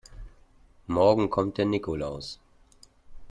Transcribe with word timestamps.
Morgen 0.87 1.29
kommt 1.29 1.59
der 1.59 1.65
Nikolaus. 1.65 2.39